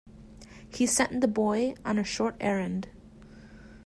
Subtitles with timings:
[0.67, 2.89] He sent the boy on a short errand.